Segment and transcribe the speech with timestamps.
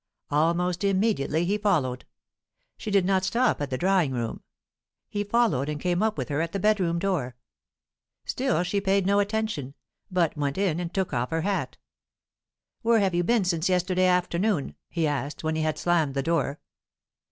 [0.31, 2.05] Almost immediately he followed.
[2.75, 4.41] She did not stop at the drawing room;
[5.07, 7.35] he followed, and came up with her at the bedroom door.
[8.25, 9.75] Still she paid no attention,
[10.09, 11.77] but went in and took off her hat.
[12.81, 16.59] "Where have you been since yesterday afternoon?" he asked, when he had slammed the door.